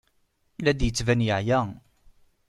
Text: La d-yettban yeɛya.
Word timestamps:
La 0.63 0.71
d-yettban 0.73 1.21
yeɛya. 1.27 1.59